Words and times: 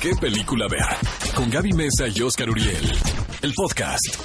qué 0.00 0.14
película 0.20 0.66
ver. 0.68 1.34
Con 1.34 1.50
Gaby 1.50 1.72
Mesa 1.72 2.08
y 2.08 2.20
Oscar 2.22 2.50
Uriel. 2.50 2.92
El 3.42 3.52
podcast. 3.54 4.16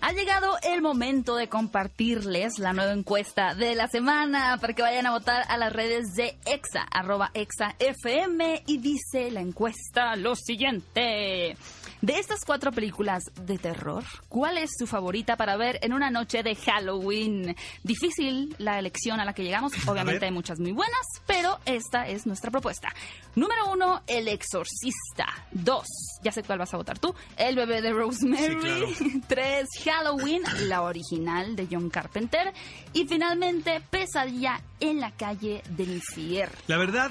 Ha 0.00 0.12
llegado 0.12 0.56
el 0.62 0.80
momento 0.80 1.36
de 1.36 1.48
compartirles 1.48 2.58
la 2.58 2.72
nueva 2.72 2.92
encuesta 2.92 3.54
de 3.54 3.74
la 3.74 3.88
semana 3.88 4.56
para 4.60 4.72
que 4.72 4.82
vayan 4.82 5.06
a 5.06 5.10
votar 5.10 5.44
a 5.48 5.58
las 5.58 5.72
redes 5.72 6.14
de 6.14 6.36
EXA, 6.46 6.86
arroba 6.90 7.30
EXA 7.34 7.74
FM 7.78 8.62
y 8.66 8.78
dice 8.78 9.30
la 9.30 9.40
encuesta 9.40 10.16
lo 10.16 10.36
siguiente. 10.36 11.56
De 12.00 12.16
estas 12.16 12.44
cuatro 12.44 12.70
películas 12.70 13.24
de 13.42 13.58
terror, 13.58 14.04
¿cuál 14.28 14.56
es 14.56 14.70
su 14.78 14.86
favorita 14.86 15.36
para 15.36 15.56
ver 15.56 15.80
en 15.82 15.92
una 15.92 16.12
noche 16.12 16.44
de 16.44 16.54
Halloween? 16.54 17.56
Difícil 17.82 18.54
la 18.58 18.78
elección 18.78 19.18
a 19.18 19.24
la 19.24 19.32
que 19.32 19.42
llegamos. 19.42 19.72
Obviamente 19.88 20.26
hay 20.26 20.30
muchas 20.30 20.60
muy 20.60 20.70
buenas, 20.70 21.00
pero 21.26 21.58
esta 21.64 22.06
es 22.06 22.24
nuestra 22.24 22.52
propuesta. 22.52 22.94
Número 23.34 23.72
uno, 23.72 24.02
El 24.06 24.28
Exorcista. 24.28 25.26
Dos, 25.50 25.86
ya 26.22 26.30
sé 26.30 26.44
cuál 26.44 26.60
vas 26.60 26.72
a 26.72 26.76
votar 26.76 27.00
tú. 27.00 27.12
El 27.36 27.56
bebé 27.56 27.82
de 27.82 27.92
Rosemary. 27.92 29.20
Tres, 29.28 29.66
Halloween, 29.84 30.42
la 30.68 30.82
original 30.82 31.56
de 31.56 31.66
John 31.68 31.90
Carpenter. 31.90 32.52
Y 32.92 33.08
finalmente, 33.08 33.82
Pesadilla 33.90 34.62
en 34.78 35.00
la 35.00 35.10
calle 35.10 35.62
del 35.70 35.94
infierno. 35.94 36.56
La 36.68 36.78
verdad, 36.78 37.10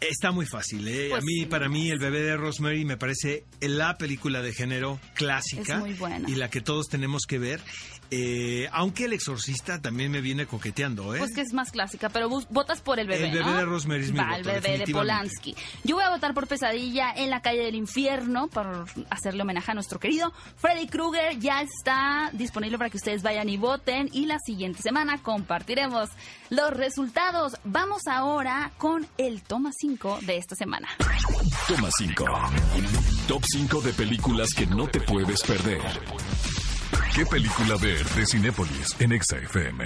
está 0.00 0.32
muy 0.32 0.44
fácil. 0.44 0.86
¿eh? 0.86 1.06
Pues 1.08 1.22
a 1.22 1.24
mí, 1.24 1.40
sí. 1.40 1.46
para 1.46 1.70
mí, 1.70 1.90
el 1.90 1.98
bebé 1.98 2.20
de 2.20 2.36
Rosemary 2.36 2.84
me 2.84 2.98
parece 2.98 3.44
la 3.60 3.96
película 3.96 4.17
de 4.18 4.52
género 4.52 4.98
clásica 5.14 5.74
Es 5.74 5.80
muy 5.80 5.94
buena. 5.94 6.28
y 6.28 6.34
la 6.34 6.50
que 6.50 6.60
todos 6.60 6.88
tenemos 6.88 7.22
que 7.26 7.38
ver. 7.38 7.60
Eh, 8.10 8.66
aunque 8.72 9.04
el 9.04 9.12
exorcista 9.12 9.82
también 9.82 10.10
me 10.10 10.22
viene 10.22 10.46
coqueteando, 10.46 11.14
¿eh? 11.14 11.18
Pues 11.18 11.34
que 11.34 11.42
es 11.42 11.52
más 11.52 11.70
clásica, 11.70 12.08
pero 12.08 12.30
votas 12.48 12.80
por 12.80 12.98
el 12.98 13.06
bebé, 13.06 13.26
El 13.26 13.32
bebé 13.32 13.44
¿no? 13.44 13.56
de 13.58 13.64
Rosemary 13.66 14.04
es 14.04 14.12
mi 14.12 14.18
Va, 14.18 14.28
voto, 14.38 14.50
el 14.50 14.60
bebé 14.62 14.78
de. 14.78 14.92
Polanski. 14.92 15.54
Yo 15.84 15.96
voy 15.96 16.04
a 16.04 16.08
votar 16.10 16.32
por 16.32 16.46
Pesadilla 16.46 17.12
en 17.14 17.28
la 17.28 17.42
calle 17.42 17.62
del 17.64 17.74
infierno 17.74 18.48
por 18.48 18.86
hacerle 19.10 19.42
homenaje 19.42 19.72
a 19.72 19.74
nuestro 19.74 20.00
querido 20.00 20.32
Freddy 20.56 20.86
Krueger. 20.86 21.38
Ya 21.38 21.60
está 21.60 22.30
disponible 22.32 22.78
para 22.78 22.88
que 22.88 22.96
ustedes 22.96 23.22
vayan 23.22 23.46
y 23.50 23.58
voten 23.58 24.08
y 24.10 24.24
la 24.24 24.38
siguiente 24.38 24.80
semana 24.80 25.22
compartiremos 25.22 26.08
los 26.48 26.70
resultados. 26.70 27.56
Vamos 27.64 28.06
ahora 28.10 28.72
con 28.78 29.06
el 29.18 29.42
toma 29.42 29.70
5 29.78 30.20
de 30.22 30.38
esta 30.38 30.56
semana. 30.56 30.88
Toma 31.68 31.90
5. 31.98 32.24
Top 33.28 33.44
5 33.46 33.80
de 33.82 33.92
películas 33.92 34.07
que 34.56 34.66
no 34.66 34.88
te 34.88 35.00
puedes 35.00 35.42
perder. 35.42 35.82
¿Qué 37.14 37.26
película 37.26 37.76
ver 37.76 38.04
de 38.14 38.26
Cinépolis 38.26 38.96
en 39.00 39.12
Exa 39.12 39.36
FM? 39.36 39.84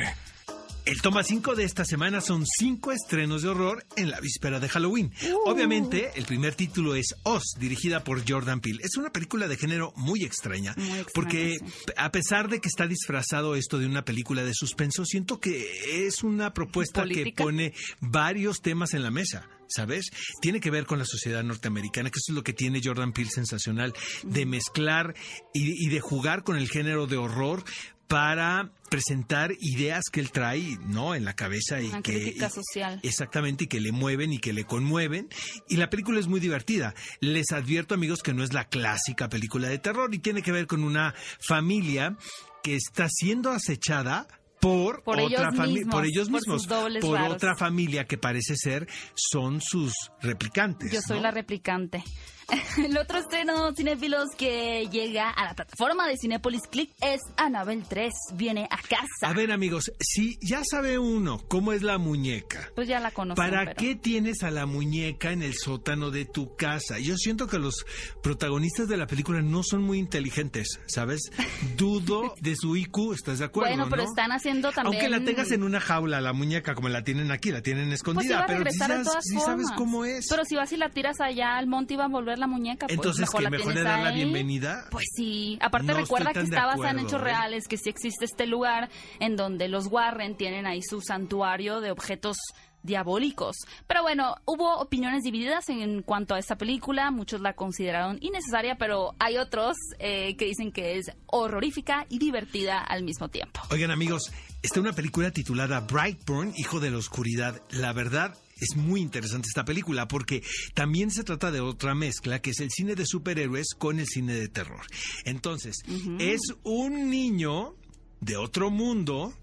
El 0.84 1.00
toma 1.00 1.22
5 1.22 1.54
de 1.54 1.64
esta 1.64 1.84
semana 1.84 2.20
son 2.20 2.44
cinco 2.44 2.90
estrenos 2.92 3.42
de 3.42 3.48
horror 3.48 3.84
en 3.96 4.10
la 4.10 4.20
víspera 4.20 4.58
de 4.58 4.68
Halloween. 4.68 5.12
Obviamente, 5.46 6.10
el 6.16 6.24
primer 6.24 6.54
título 6.54 6.94
es 6.96 7.14
Oz, 7.22 7.54
dirigida 7.58 8.02
por 8.04 8.28
Jordan 8.28 8.60
Peele. 8.60 8.80
Es 8.82 8.96
una 8.96 9.10
película 9.10 9.46
de 9.48 9.56
género 9.56 9.92
muy 9.96 10.24
extraña, 10.24 10.74
Muy 10.76 10.84
extraña, 10.86 11.06
porque 11.14 11.58
sí. 11.58 11.92
a 11.96 12.10
pesar 12.10 12.48
de 12.48 12.60
que 12.60 12.68
está 12.68 12.86
disfrazado 12.86 13.54
esto 13.54 13.78
de 13.78 13.86
una 13.86 14.04
película 14.04 14.44
de 14.44 14.54
suspenso, 14.54 15.04
siento 15.04 15.38
que 15.40 16.06
es 16.06 16.22
una 16.24 16.52
propuesta 16.52 17.04
que 17.06 17.32
pone 17.36 17.74
varios 18.00 18.60
temas 18.60 18.94
en 18.94 19.02
la 19.04 19.10
mesa. 19.10 19.48
¿Sabes? 19.74 20.10
Tiene 20.40 20.60
que 20.60 20.70
ver 20.70 20.86
con 20.86 20.98
la 20.98 21.04
sociedad 21.04 21.42
norteamericana, 21.42 22.10
que 22.10 22.18
eso 22.18 22.32
es 22.32 22.36
lo 22.36 22.42
que 22.42 22.52
tiene 22.52 22.80
Jordan 22.82 23.12
Peele 23.12 23.30
sensacional, 23.30 23.94
de 24.24 24.46
mezclar 24.46 25.14
y, 25.54 25.86
y 25.86 25.88
de 25.88 26.00
jugar 26.00 26.42
con 26.44 26.56
el 26.56 26.68
género 26.68 27.06
de 27.06 27.16
horror 27.16 27.64
para 28.08 28.70
presentar 28.90 29.52
ideas 29.60 30.04
que 30.12 30.20
él 30.20 30.30
trae, 30.32 30.76
¿no? 30.86 31.14
En 31.14 31.24
la 31.24 31.34
cabeza 31.34 31.80
y 31.80 31.86
Una 31.86 32.02
que 32.02 32.12
crítica 32.20 32.48
y- 32.48 32.50
social. 32.50 33.00
exactamente 33.02 33.64
y 33.64 33.66
que 33.68 33.80
le 33.80 33.90
mueven 33.90 34.34
y 34.34 34.38
que 34.38 34.52
le 34.52 34.64
conmueven 34.64 35.30
y 35.66 35.76
la 35.76 35.88
película 35.88 36.20
es 36.20 36.26
muy 36.26 36.38
divertida. 36.38 36.94
Les 37.20 37.52
advierto 37.52 37.94
amigos 37.94 38.22
que 38.22 38.34
no 38.34 38.44
es 38.44 38.52
la 38.52 38.68
clásica 38.68 39.30
película 39.30 39.68
de 39.68 39.78
terror 39.78 40.14
y 40.14 40.18
tiene 40.18 40.42
que 40.42 40.52
ver 40.52 40.66
con 40.66 40.84
una 40.84 41.14
familia 41.40 42.18
que 42.62 42.76
está 42.76 43.08
siendo 43.08 43.50
acechada 43.50 44.28
por, 44.62 45.02
Por 45.02 45.20
otra 45.20 45.48
ellos 45.48 45.68
mismos, 45.68 45.92
por 45.92 46.06
ellos 46.06 46.30
mismos, 46.30 46.68
por 47.00 47.20
otra 47.23 47.56
familia 47.56 48.05
que 48.05 48.17
parece 48.17 48.55
ser 48.56 48.86
son 49.12 49.61
sus 49.61 49.92
replicantes. 50.20 50.92
Yo 50.92 51.00
soy 51.00 51.17
¿no? 51.17 51.24
la 51.24 51.30
replicante. 51.33 52.05
El 52.79 52.97
otro 52.97 53.19
estreno 53.19 53.73
cinéfilos 53.75 54.29
que 54.36 54.89
llega 54.91 55.30
a 55.30 55.45
la 55.45 55.55
plataforma 55.55 56.07
de 56.07 56.17
Cinépolis 56.17 56.63
Click 56.70 56.91
es 57.01 57.20
Anabel 57.36 57.85
3. 57.89 58.13
Viene 58.35 58.67
a 58.70 58.77
casa. 58.77 59.07
A 59.29 59.33
ver 59.33 59.53
amigos, 59.53 59.92
si 60.01 60.39
ya 60.41 60.63
sabe 60.64 60.98
uno 60.98 61.39
cómo 61.48 61.73
es 61.73 61.83
la 61.83 61.98
muñeca, 61.98 62.70
Pues 62.75 62.89
ya 62.89 63.01
la 63.01 63.11
conozco. 63.11 63.41
¿Para 63.42 63.64
pero- 63.64 63.77
qué 63.77 63.95
tienes 63.95 64.42
a 64.42 64.51
la 64.51 64.67
muñeca 64.67 65.33
en 65.33 65.42
el 65.42 65.55
sótano 65.55 66.11
de 66.11 66.25
tu 66.25 66.57
casa? 66.57 66.98
Yo 66.98 67.17
siento 67.17 67.47
que 67.47 67.58
los 67.58 67.85
protagonistas 68.23 68.89
de 68.89 68.97
la 68.97 69.07
película 69.07 69.41
no 69.42 69.63
son 69.63 69.83
muy 69.83 69.98
inteligentes, 69.98 70.80
¿sabes? 70.86 71.30
Dudo 71.77 72.35
de 72.41 72.57
su 72.57 72.77
IQ, 72.77 73.13
¿estás 73.14 73.39
de 73.39 73.45
acuerdo? 73.47 73.70
Bueno, 73.70 73.89
pero 73.91 74.03
no? 74.05 74.09
están 74.09 74.33
haciendo 74.33 74.73
también. 74.73 75.03
Aunque 75.03 75.09
la 75.19 75.24
tengas 75.24 75.51
en 75.53 75.63
una 75.63 75.80
jaula, 75.80 76.20
la 76.20 76.33
muñeca, 76.33 76.74
como 76.74 76.89
la 76.89 77.03
tienen 77.05 77.30
aquí, 77.30 77.51
la 77.51 77.63
tienen 77.63 77.86
Pues 77.89 77.95
escondida, 78.01 78.35
iba 78.35 78.41
a 78.42 78.47
pero 78.47 78.59
sí 78.59 78.64
regresar 78.64 78.89
de 78.89 78.95
sabes, 78.95 79.07
todas 79.09 79.24
sí 79.24 79.35
sabes 79.39 79.47
formas. 79.67 79.73
cómo 79.79 80.05
es. 80.05 80.27
Pero 80.29 80.45
si 80.45 80.57
vas 80.57 80.73
y 80.73 80.77
la 80.77 80.91
tiras 80.91 81.20
allá 81.20 81.57
al 81.57 81.67
monte 81.67 81.95
iba 81.95 82.05
a 82.05 82.09
volver 82.09 82.31
la 82.38 82.46
muñeca, 82.46 82.86
pues 82.86 82.96
Entonces, 82.96 83.20
mejor 83.20 83.38
¿que 83.38 83.44
la 83.44 83.50
mejor 83.50 83.72
tienes 83.72 83.84
le 83.84 83.90
dan 83.90 84.04
la 84.04 84.12
bienvenida? 84.12 84.86
Pues 84.90 85.06
sí. 85.14 85.58
Aparte 85.60 85.88
No 85.88 85.94
recuerda 85.94 86.32
que 86.32 86.40
está 86.40 86.66
basada 86.66 86.90
en 86.90 87.00
hechos 87.00 87.20
¿eh? 87.20 87.24
reales, 87.24 87.68
que 87.68 87.76
sí 87.76 87.88
existe 87.88 88.24
este 88.24 88.46
lugar 88.46 88.90
en 89.20 89.36
donde 89.36 89.68
los 89.68 89.86
Warren 89.86 90.36
tienen 90.36 90.66
ahí 90.66 90.82
su 90.82 91.00
santuario 91.00 91.80
de 91.80 91.90
objetos 91.90 92.36
diabólicos. 92.82 93.56
Pero 93.86 94.02
bueno, 94.02 94.36
hubo 94.44 94.76
opiniones 94.78 95.22
divididas 95.22 95.68
en 95.68 96.02
cuanto 96.02 96.34
a 96.34 96.38
esta 96.38 96.56
película. 96.56 97.10
Muchos 97.10 97.40
la 97.40 97.54
consideraron 97.54 98.18
innecesaria, 98.20 98.76
pero 98.76 99.14
hay 99.18 99.38
otros 99.38 99.76
eh, 99.98 100.36
que 100.36 100.46
dicen 100.46 100.72
que 100.72 100.98
es 100.98 101.10
horrorífica 101.26 102.06
y 102.08 102.18
divertida 102.18 102.80
al 102.80 103.04
mismo 103.04 103.28
tiempo. 103.28 103.60
Oigan 103.70 103.90
amigos, 103.90 104.32
está 104.62 104.80
una 104.80 104.92
película 104.92 105.30
titulada 105.30 105.80
Brightburn, 105.80 106.52
Hijo 106.56 106.80
de 106.80 106.90
la 106.90 106.98
Oscuridad. 106.98 107.62
La 107.70 107.92
verdad 107.92 108.36
es 108.62 108.77
muy 108.77 109.00
interesante 109.00 109.48
esta 109.48 109.64
película 109.64 110.06
porque 110.08 110.42
también 110.74 111.11
se 111.11 111.24
trata 111.24 111.50
de 111.50 111.61
otra 111.61 111.95
mezcla 111.95 112.40
que 112.40 112.50
es 112.50 112.61
el 112.61 112.70
cine 112.70 112.95
de 112.95 113.06
superhéroes 113.06 113.74
con 113.77 113.98
el 113.98 114.06
cine 114.06 114.34
de 114.34 114.48
terror. 114.48 114.83
Entonces, 115.24 115.77
es 116.18 116.40
un 116.62 117.11
niño 117.11 117.74
de 118.20 118.36
otro 118.36 118.70
mundo 118.70 119.34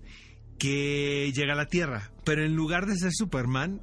que 0.57 1.31
llega 1.35 1.53
a 1.53 1.57
la 1.57 1.67
Tierra, 1.67 2.11
pero 2.23 2.45
en 2.45 2.55
lugar 2.55 2.85
de 2.85 2.95
ser 2.97 3.11
Superman, 3.13 3.81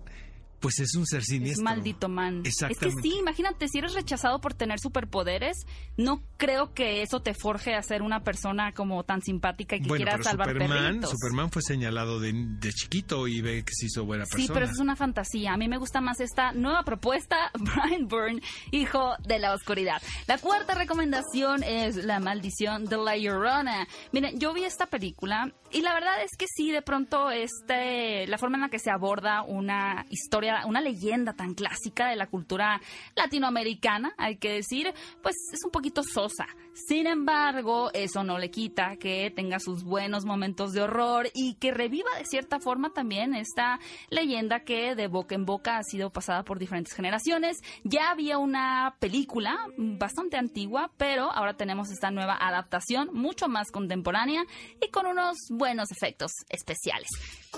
pues 0.61 0.79
es 0.81 0.95
un 0.95 1.07
ser 1.07 1.21
Es 1.21 1.27
siniestro. 1.27 1.65
maldito 1.65 2.09
man. 2.09 2.39
Es 2.45 2.57
que 2.59 2.67
Exactamente. 2.73 3.03
sí, 3.03 3.17
imagínate, 3.19 3.69
si 3.69 3.79
eres 3.79 3.95
rechazado 3.95 4.41
por 4.41 4.55
tener 4.55 4.79
superpoderes, 4.81 5.67
no 5.97 6.23
creo 6.37 6.73
que 6.75 7.03
eso 7.03 7.21
te 7.21 7.35
forje 7.35 7.75
a 7.75 7.83
ser 7.83 8.03
una 8.03 8.23
persona 8.23 8.73
como 8.73 9.05
tan 9.05 9.23
simpática 9.23 9.77
y 9.77 9.81
que 9.83 9.89
Bueno, 9.89 10.05
quiera 10.05 10.13
pero 10.13 10.25
salvar 10.25 10.49
Superman, 10.49 10.79
perritos. 10.79 11.11
Superman 11.11 11.51
fue 11.51 11.63
señalado 11.63 12.21
de, 12.21 12.33
de 12.35 12.73
chiquito 12.73 13.29
y 13.29 13.41
ve 13.41 13.65
que 13.65 13.73
se 13.75 13.87
hizo 13.87 14.05
buena 14.05 14.25
persona. 14.25 14.43
Sí, 14.47 14.51
pero 14.53 14.65
eso 14.67 14.75
es 14.75 14.81
una 14.81 14.97
fantasía. 14.97 15.53
A 15.53 15.57
mí 15.57 15.69
me 15.69 15.79
gusta 15.79 16.01
más 16.01 16.21
esta 16.21 16.53
nueva 16.53 16.83
propuesta, 16.85 17.37
Brian 17.59 18.09
Byrne, 18.09 18.41
hijo 18.71 19.15
de 19.27 19.39
la 19.39 19.55
oscuridad. 19.55 20.01
La 20.27 20.39
cuarta 20.39 20.75
recomendación 20.75 21.63
es 21.63 21.97
La 21.97 22.21
maldición 22.21 22.85
de 22.87 22.97
La 22.97 23.17
Llorona. 23.17 23.87
Miren, 24.13 24.39
yo 24.39 24.53
vi 24.55 24.65
esta 24.65 24.87
película 24.87 25.53
y 25.77 25.83
la 25.83 25.93
verdad 25.93 26.23
es 26.23 26.39
que 26.39 26.47
sí, 26.49 26.73
de 26.73 26.81
pronto 26.81 27.31
este, 27.31 28.27
la 28.29 28.39
forma 28.39 28.57
en 28.57 28.63
la 28.63 28.71
que 28.71 28.79
se 28.79 28.91
aborda 28.91 29.43
una 29.43 30.07
historia, 30.09 30.65
una 30.65 30.81
leyenda 30.81 31.35
tan 31.35 31.53
clásica 31.53 32.09
de 32.09 32.17
la 32.17 32.29
cultura 32.29 32.81
latinoamericana, 33.15 34.15
hay 34.17 34.39
que 34.39 34.53
decir, 34.53 34.95
pues 35.23 35.35
es 35.53 35.63
un 35.67 35.71
poquito 35.71 36.03
sosa. 36.03 36.47
Sin 36.77 37.07
embargo, 37.07 37.91
eso 37.95 38.23
no 38.23 38.39
le 38.39 38.51
quita 38.51 38.97
que 38.97 39.33
tenga 39.35 39.59
sus 39.59 39.83
buenos 39.83 40.27
momentos 40.27 40.75
de 40.75 40.83
horror 40.83 41.31
y 41.33 41.55
que 41.55 41.73
reviva 41.73 42.11
de 42.19 42.27
cierta 42.27 42.61
forma 42.61 42.93
también 42.93 43.35
esta 43.35 43.81
leyenda 44.11 44.61
que 44.61 44.95
de 44.95 45.07
boca 45.07 45.35
en 45.35 45.47
boca 45.47 45.79
ha 45.79 45.83
sido 45.83 46.11
pasada 46.11 46.45
por 46.45 46.59
diferentes 46.59 46.95
generaciones. 46.95 47.57
Ya 47.83 48.11
había 48.11 48.37
una 48.37 48.95
película 49.01 49.57
bastante 49.79 50.37
antigua, 50.37 50.93
pero 50.99 51.33
ahora 51.33 51.57
tenemos 51.57 51.91
esta 51.91 52.11
nueva 52.11 52.37
adaptación 52.39 53.09
mucho 53.15 53.49
más 53.49 53.71
contemporánea 53.71 54.45
y 54.79 54.91
con 54.91 55.07
unos 55.07 55.37
buenos 55.49 55.91
efectos 55.91 56.31
especiales. 56.51 57.09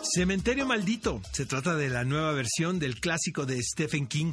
Cementerio 0.02 0.64
Maldito. 0.64 1.20
Se 1.32 1.44
trata 1.44 1.74
de 1.74 1.88
la 1.88 2.04
nueva 2.04 2.32
versión 2.32 2.78
del 2.78 3.00
clásico 3.00 3.46
de 3.46 3.60
Stephen 3.62 4.06
King. 4.06 4.32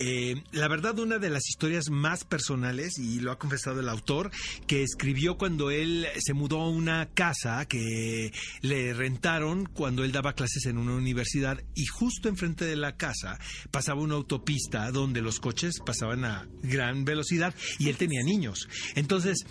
Eh, 0.00 0.42
la 0.50 0.66
verdad, 0.66 0.98
una 0.98 1.18
de 1.18 1.30
las 1.30 1.48
historias 1.48 1.88
más 1.88 2.24
personales, 2.24 2.98
y 2.98 3.20
lo 3.20 3.30
ha 3.30 3.38
confesado 3.38 3.78
el 3.78 3.88
autor, 3.88 4.23
que 4.66 4.82
escribió 4.82 5.36
cuando 5.36 5.70
él 5.70 6.06
se 6.18 6.34
mudó 6.34 6.60
a 6.60 6.68
una 6.68 7.10
casa 7.14 7.66
que 7.66 8.32
le 8.60 8.94
rentaron 8.94 9.66
cuando 9.66 10.04
él 10.04 10.12
daba 10.12 10.34
clases 10.34 10.66
en 10.66 10.78
una 10.78 10.94
universidad 10.94 11.62
y 11.74 11.86
justo 11.86 12.28
enfrente 12.28 12.64
de 12.64 12.76
la 12.76 12.96
casa 12.96 13.38
pasaba 13.70 14.00
una 14.00 14.14
autopista 14.14 14.90
donde 14.90 15.22
los 15.22 15.40
coches 15.40 15.80
pasaban 15.84 16.24
a 16.24 16.48
gran 16.62 17.04
velocidad 17.04 17.54
y 17.78 17.88
él 17.88 17.96
tenía 17.96 18.22
niños. 18.22 18.68
Entonces, 18.94 19.44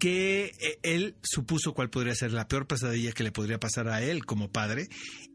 que 0.00 0.54
eh, 0.58 0.78
él 0.82 1.14
supuso 1.22 1.74
cuál 1.74 1.90
podría 1.90 2.14
ser 2.14 2.32
la 2.32 2.48
peor 2.48 2.66
pesadilla 2.66 3.12
que 3.12 3.22
le 3.22 3.30
podría 3.30 3.60
pasar 3.60 3.86
a 3.88 4.02
él 4.02 4.24
como 4.24 4.50
padre 4.50 4.88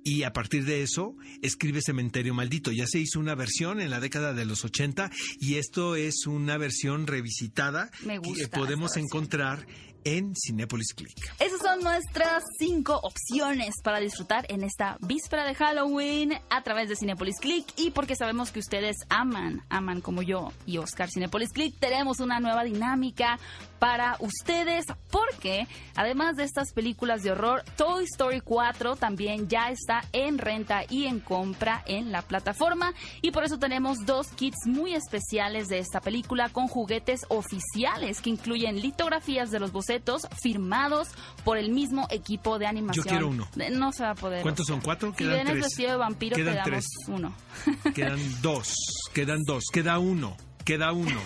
y 0.04 0.24
a 0.24 0.34
partir 0.34 0.66
de 0.66 0.82
eso 0.82 1.16
escribe 1.42 1.82
Cementerio 1.82 2.34
Maldito. 2.34 2.72
Ya 2.72 2.88
se 2.88 3.00
hizo 3.00 3.20
una 3.20 3.36
versión 3.36 3.80
en 3.80 3.92
la 3.92 4.00
década 4.00 4.34
de 4.34 4.46
los 4.46 4.66
80 4.66 5.12
y 5.40 5.56
esto 5.56 5.96
es 5.96 6.26
una 6.26 6.58
versión 6.58 7.06
revisitada 7.08 7.92
Me 8.04 8.20
que 8.20 8.48
podemos 8.48 8.98
encontrar 8.98 9.68
en 10.06 10.36
Cinepolis 10.36 10.94
Click. 10.94 11.18
Esas 11.40 11.60
son 11.60 11.82
nuestras 11.82 12.44
cinco 12.60 13.00
opciones 13.02 13.74
para 13.84 14.00
disfrutar 14.00 14.46
en 14.50 14.64
esta 14.64 14.98
víspera 15.02 15.46
de 15.46 15.56
Halloween 15.56 16.34
a 16.50 16.62
través 16.62 16.88
de 16.90 16.96
Cinepolis 16.96 17.40
Click. 17.42 17.66
Y 17.76 17.90
porque 17.90 18.16
sabemos 18.16 18.52
que 18.52 18.60
ustedes 18.60 18.98
aman, 19.10 19.64
aman 19.68 20.02
como 20.02 20.22
yo 20.22 20.54
y 20.68 20.78
Oscar 20.78 21.10
Cinepolis 21.10 21.52
Click, 21.52 21.78
tenemos 21.80 22.20
una 22.20 22.40
nueva 22.40 22.64
dinámica 22.64 23.40
para 23.80 24.16
ustedes. 24.20 24.86
Porque 25.10 25.68
además 25.96 26.36
de 26.36 26.44
estas 26.44 26.72
películas 26.72 27.24
de 27.24 27.32
horror, 27.32 27.64
Toy 27.76 28.04
Story 28.06 28.42
4 28.42 28.96
también 28.98 29.50
ya 29.50 29.72
está 29.72 30.04
en 30.14 30.38
renta 30.38 30.84
y 30.88 31.06
en 31.06 31.20
compra 31.20 31.84
en 31.88 32.12
la 32.12 32.22
plataforma. 32.22 32.94
Y 33.24 33.32
por 33.32 33.44
eso 33.44 33.58
tenemos 33.58 34.06
dos 34.06 34.28
kits 34.28 34.68
muy 34.68 34.94
especiales 34.94 35.68
de 35.68 35.80
esta 35.80 36.00
película 36.00 36.50
con 36.50 36.68
juguetes 36.68 37.22
oficiales 37.30 38.22
que 38.22 38.30
incluyen 38.30 38.80
litografías 38.80 39.50
de 39.50 39.60
los 39.60 39.72
bocetos 39.72 39.95
firmados 40.42 41.10
por 41.44 41.58
el 41.58 41.72
mismo 41.72 42.08
equipo 42.10 42.60
de 42.60 42.68
animación. 42.68 43.06
Yo 43.06 43.10
quiero 43.10 43.28
uno. 43.30 43.48
No 43.72 43.92
se 43.92 44.04
va 44.04 44.12
a 44.12 44.16
poder. 44.16 44.42
¿Cuántos 44.42 44.68
son? 44.68 44.82
¿Cuatro? 44.82 45.12
Si 45.18 45.24
Quedan 45.24 45.46
tres. 45.48 45.64
vestido 45.64 45.92
de 45.92 45.98
vampiro, 45.98 46.36
Quedan 46.36 46.64
tres. 46.64 46.86
uno. 47.08 47.34
Quedan 47.96 48.20
dos, 48.42 48.76
quedan 49.14 49.44
dos, 49.46 49.64
queda 49.72 50.00
uno, 50.00 50.36
queda 50.64 50.92
uno, 50.92 51.20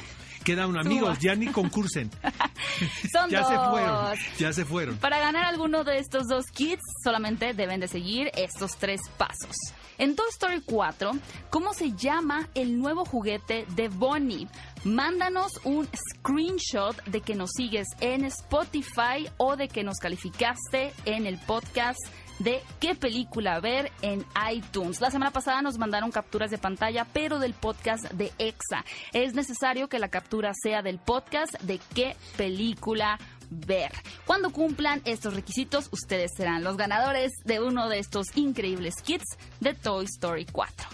queda 0.44 0.68
uno. 0.68 0.80
Amigos, 0.82 1.18
ya 1.20 1.36
ni 1.36 1.48
concursen. 1.48 2.10
Son 3.12 3.30
Ya 3.30 3.42
dos. 3.42 3.50
se 3.50 3.56
fueron, 3.56 4.16
ya 4.38 4.54
se 4.54 4.66
fueron. 4.66 4.98
Para 4.98 5.20
ganar 5.20 5.46
alguno 5.46 5.84
de 5.84 5.98
estos 6.00 6.28
dos 6.28 6.46
kits, 6.54 6.82
solamente 7.04 7.54
deben 7.54 7.80
de 7.80 7.88
seguir 7.88 8.32
estos 8.36 8.72
tres 8.78 9.02
pasos. 9.18 9.56
En 9.98 10.16
Toy 10.16 10.28
Story 10.30 10.62
4, 10.66 11.12
¿cómo 11.50 11.74
se 11.74 11.92
llama 11.92 12.48
el 12.56 12.80
nuevo 12.80 13.04
juguete 13.04 13.66
de 13.76 13.90
Bonnie? 13.90 14.48
Mándanos 14.86 15.52
un 15.66 15.88
screenshot 15.94 16.96
de 17.06 17.20
que 17.20 17.36
nos 17.36 17.50
sigues 17.56 17.88
en 18.00 18.24
Spotify 18.26 19.28
o 19.38 19.58
de 19.58 19.68
que 19.68 19.84
nos 19.84 19.98
calificaste 19.98 20.94
en 21.06 21.26
el 21.28 21.38
podcast 21.40 22.00
de 22.40 22.62
qué 22.80 22.96
película 22.96 23.60
ver 23.60 23.92
en 24.02 24.26
iTunes. 24.52 25.02
La 25.02 25.12
semana 25.12 25.32
pasada 25.32 25.62
nos 25.62 25.78
mandaron 25.78 26.12
capturas 26.12 26.52
de 26.52 26.58
pantalla, 26.58 27.06
pero 27.06 27.40
del 27.40 27.54
podcast 27.54 28.06
de 28.12 28.32
EXA. 28.38 28.84
Es 29.14 29.34
necesario 29.34 29.88
que 29.88 30.00
la 30.00 30.10
captura 30.10 30.52
sea 30.62 30.82
del 30.82 30.98
podcast 30.98 31.54
de 31.62 31.80
qué 31.94 32.16
película 32.38 33.20
ver. 33.50 33.92
Cuando 34.26 34.52
cumplan 34.52 35.02
estos 35.06 35.34
requisitos, 35.34 35.90
ustedes 35.92 36.32
serán 36.36 36.64
los 36.64 36.78
ganadores 36.78 37.32
de 37.46 37.60
uno 37.60 37.90
de 37.90 38.00
estos 38.00 38.28
increíbles 38.36 38.96
kits 39.04 39.38
de 39.60 39.74
Toy 39.74 40.06
Story 40.06 40.46
4. 40.46 40.88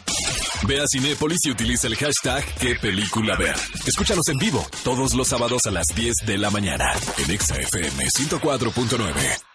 Ve 0.67 0.79
a 0.79 0.85
Cinépolis 0.87 1.39
y 1.45 1.51
utiliza 1.51 1.87
el 1.87 1.95
hashtag 1.95 2.43
qué 2.59 2.75
película 2.75 3.35
ver. 3.37 3.55
Escúchanos 3.85 4.27
en 4.29 4.37
vivo 4.37 4.65
todos 4.83 5.13
los 5.13 5.27
sábados 5.27 5.61
a 5.65 5.71
las 5.71 5.85
10 5.95 6.15
de 6.25 6.37
la 6.37 6.49
mañana 6.49 6.91
en 7.17 7.31
Exa 7.31 7.59
FM 7.59 8.05
104.9. 8.05 9.54